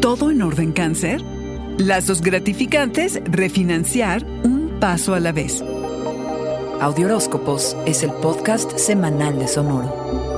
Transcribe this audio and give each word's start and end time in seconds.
¿Todo 0.00 0.30
en 0.30 0.42
orden 0.42 0.70
cáncer? 0.70 1.22
Lazos 1.76 2.22
gratificantes, 2.22 3.20
refinanciar 3.24 4.24
un 4.44 4.78
paso 4.78 5.14
a 5.14 5.20
la 5.20 5.32
vez. 5.32 5.60
Audioróscopos 6.80 7.76
es 7.84 8.04
el 8.04 8.12
podcast 8.12 8.78
semanal 8.78 9.40
de 9.40 9.48
Sonoro. 9.48 10.37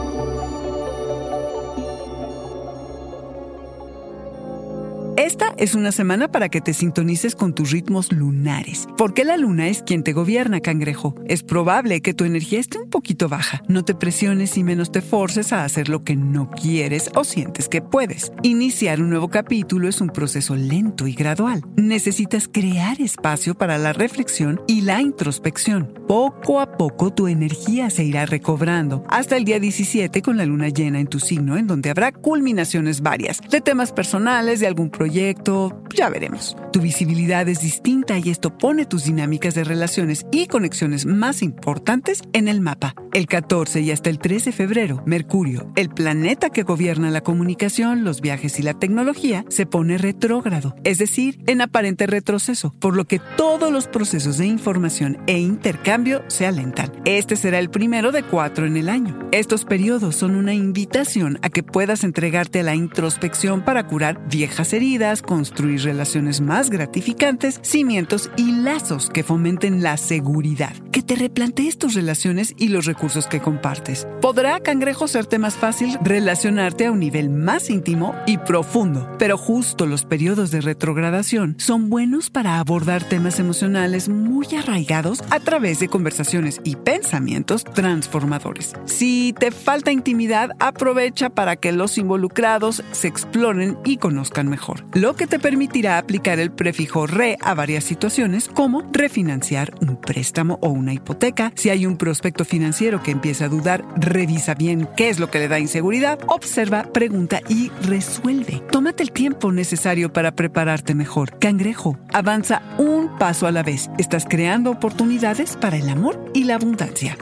Esta 5.30 5.54
es 5.58 5.76
una 5.76 5.92
semana 5.92 6.32
para 6.32 6.48
que 6.48 6.60
te 6.60 6.74
sintonices 6.74 7.36
con 7.36 7.54
tus 7.54 7.70
ritmos 7.70 8.10
lunares, 8.10 8.88
porque 8.98 9.24
la 9.24 9.36
luna 9.36 9.68
es 9.68 9.80
quien 9.80 10.02
te 10.02 10.12
gobierna, 10.12 10.58
cangrejo. 10.58 11.14
Es 11.24 11.44
probable 11.44 12.02
que 12.02 12.14
tu 12.14 12.24
energía 12.24 12.58
esté 12.58 12.80
un 12.80 12.90
poquito 12.90 13.28
baja. 13.28 13.62
No 13.68 13.84
te 13.84 13.94
presiones 13.94 14.56
y 14.56 14.64
menos 14.64 14.90
te 14.90 15.02
forces 15.02 15.52
a 15.52 15.62
hacer 15.62 15.88
lo 15.88 16.02
que 16.02 16.16
no 16.16 16.50
quieres 16.50 17.12
o 17.14 17.22
sientes 17.22 17.68
que 17.68 17.80
puedes. 17.80 18.32
Iniciar 18.42 19.00
un 19.00 19.10
nuevo 19.10 19.28
capítulo 19.28 19.88
es 19.88 20.00
un 20.00 20.08
proceso 20.08 20.56
lento 20.56 21.06
y 21.06 21.12
gradual. 21.12 21.62
Necesitas 21.76 22.48
crear 22.48 23.00
espacio 23.00 23.54
para 23.54 23.78
la 23.78 23.92
reflexión 23.92 24.60
y 24.66 24.80
la 24.80 25.00
introspección. 25.00 25.99
Poco 26.10 26.58
a 26.58 26.76
poco 26.76 27.12
tu 27.12 27.28
energía 27.28 27.88
se 27.88 28.02
irá 28.02 28.26
recobrando, 28.26 29.04
hasta 29.08 29.36
el 29.36 29.44
día 29.44 29.60
17 29.60 30.22
con 30.22 30.36
la 30.36 30.44
luna 30.44 30.68
llena 30.68 30.98
en 30.98 31.06
tu 31.06 31.20
signo, 31.20 31.56
en 31.56 31.68
donde 31.68 31.88
habrá 31.88 32.10
culminaciones 32.10 33.00
varias, 33.00 33.40
de 33.48 33.60
temas 33.60 33.92
personales, 33.92 34.58
de 34.58 34.66
algún 34.66 34.90
proyecto 34.90 35.80
ya 35.94 36.08
veremos. 36.08 36.56
Tu 36.72 36.80
visibilidad 36.80 37.48
es 37.48 37.60
distinta 37.60 38.18
y 38.18 38.30
esto 38.30 38.58
pone 38.58 38.86
tus 38.86 39.04
dinámicas 39.04 39.54
de 39.54 39.62
relaciones 39.62 40.26
y 40.32 40.48
conexiones 40.48 41.06
más 41.06 41.42
importantes 41.42 42.22
en 42.32 42.48
el 42.48 42.60
mapa. 42.60 42.94
El 43.12 43.26
14 43.26 43.80
y 43.80 43.90
hasta 43.92 44.10
el 44.10 44.18
13 44.18 44.50
de 44.50 44.56
febrero, 44.56 45.02
Mercurio, 45.06 45.70
el 45.76 45.90
planeta 45.90 46.50
que 46.50 46.62
gobierna 46.62 47.10
la 47.10 47.20
comunicación, 47.22 48.02
los 48.02 48.20
viajes 48.20 48.58
y 48.58 48.62
la 48.62 48.74
tecnología, 48.74 49.44
se 49.48 49.66
pone 49.66 49.98
retrógrado, 49.98 50.74
es 50.84 50.98
decir, 50.98 51.40
en 51.46 51.60
aparente 51.60 52.06
retroceso, 52.06 52.72
por 52.80 52.96
lo 52.96 53.04
que 53.04 53.20
todos 53.36 53.72
los 53.72 53.86
procesos 53.86 54.38
de 54.38 54.46
información 54.46 55.18
e 55.26 55.38
intercambio 55.38 55.99
se 56.28 56.46
alentan. 56.46 56.92
Este 57.04 57.36
será 57.36 57.58
el 57.58 57.68
primero 57.68 58.12
de 58.12 58.22
cuatro 58.22 58.66
en 58.66 58.76
el 58.76 58.88
año. 58.88 59.18
Estos 59.32 59.64
periodos 59.64 60.16
son 60.16 60.34
una 60.34 60.54
invitación 60.54 61.38
a 61.42 61.50
que 61.50 61.62
puedas 61.62 62.04
entregarte 62.04 62.60
a 62.60 62.62
la 62.62 62.74
introspección 62.74 63.64
para 63.64 63.86
curar 63.86 64.26
viejas 64.28 64.72
heridas 64.72 65.20
construir 65.22 65.82
relaciones 65.82 66.40
más 66.40 66.70
gratificantes, 66.70 67.60
cimientos 67.62 68.30
y 68.36 68.52
lazos 68.52 69.10
que 69.10 69.22
fomenten 69.22 69.82
la 69.82 69.96
seguridad. 69.96 70.74
Que 70.90 71.02
te 71.02 71.16
replantees 71.16 71.76
tus 71.76 71.94
relaciones 71.94 72.54
y 72.56 72.68
los 72.68 72.86
recursos 72.86 73.26
que 73.26 73.40
compartes. 73.40 74.06
Podrá, 74.22 74.60
cangrejo, 74.60 75.06
serte 75.06 75.38
más 75.38 75.54
fácil 75.54 75.98
relacionarte 76.02 76.86
a 76.86 76.92
un 76.92 77.00
nivel 77.00 77.28
más 77.30 77.68
íntimo 77.68 78.14
y 78.26 78.38
profundo, 78.38 79.10
pero 79.18 79.36
justo 79.36 79.86
los 79.86 80.04
periodos 80.04 80.50
de 80.50 80.60
retrogradación 80.62 81.56
son 81.58 81.90
buenos 81.90 82.30
para 82.30 82.58
abordar 82.58 83.04
temas 83.04 83.38
emocionales 83.38 84.08
muy 84.08 84.46
arraigados 84.56 85.22
a 85.30 85.40
través 85.40 85.78
de 85.80 85.88
conversaciones 85.90 86.60
y 86.64 86.76
pensamientos 86.76 87.64
transformadores. 87.64 88.72
Si 88.86 89.34
te 89.38 89.50
falta 89.50 89.92
intimidad, 89.92 90.52
aprovecha 90.58 91.28
para 91.28 91.56
que 91.56 91.72
los 91.72 91.98
involucrados 91.98 92.82
se 92.92 93.08
exploren 93.08 93.76
y 93.84 93.98
conozcan 93.98 94.48
mejor 94.48 94.70
lo 94.94 95.14
que 95.14 95.26
te 95.26 95.38
permitirá 95.38 95.98
aplicar 95.98 96.38
el 96.38 96.52
prefijo 96.52 97.06
re 97.06 97.36
a 97.40 97.54
varias 97.54 97.84
situaciones 97.84 98.48
como 98.48 98.82
refinanciar 98.92 99.72
un 99.80 100.00
préstamo 100.00 100.58
o 100.62 100.68
una 100.68 100.92
hipoteca. 100.92 101.52
Si 101.56 101.70
hay 101.70 101.86
un 101.86 101.96
prospecto 101.96 102.44
financiero 102.44 103.02
que 103.02 103.10
empieza 103.10 103.46
a 103.46 103.48
dudar, 103.48 103.84
revisa 103.96 104.54
bien 104.54 104.88
qué 104.96 105.08
es 105.08 105.18
lo 105.18 105.30
que 105.30 105.38
le 105.38 105.48
da 105.48 105.58
inseguridad, 105.58 106.18
observa, 106.26 106.84
pregunta 106.92 107.40
y 107.48 107.70
resuelve. 107.82 108.62
Tómate 108.70 109.02
el 109.02 109.12
tiempo 109.12 109.52
necesario 109.52 110.12
para 110.12 110.34
prepararte 110.34 110.94
mejor. 110.94 111.38
Cangrejo, 111.38 111.98
avanza 112.12 112.62
un 112.78 112.89
paso 113.20 113.46
a 113.46 113.52
la 113.52 113.62
vez. 113.62 113.90
Estás 113.98 114.24
creando 114.26 114.70
oportunidades 114.70 115.56
para 115.56 115.76
el 115.76 115.88
amor 115.90 116.18
y 116.32 116.44
la 116.44 116.54
abundancia. 116.54 117.18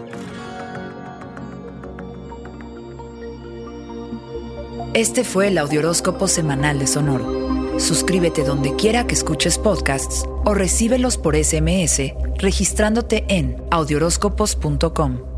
Este 4.95 5.25
fue 5.25 5.49
el 5.49 5.59
Audioróscopo 5.59 6.29
Semanal 6.29 6.79
de 6.79 6.87
Sonoro. 6.87 7.81
Suscríbete 7.81 8.45
donde 8.45 8.75
quiera 8.77 9.07
que 9.07 9.15
escuches 9.15 9.59
podcasts 9.59 10.25
o 10.45 10.55
recíbelos 10.55 11.19
por 11.19 11.37
SMS 11.37 12.15
registrándote 12.39 13.25
en 13.29 13.57
audioróscopos.com. 13.71 15.38